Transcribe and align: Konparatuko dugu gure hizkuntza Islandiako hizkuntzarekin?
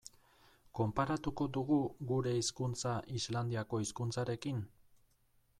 Konparatuko 0.79 1.47
dugu 1.57 1.77
gure 2.13 2.35
hizkuntza 2.39 2.97
Islandiako 3.21 3.85
hizkuntzarekin? 3.85 4.69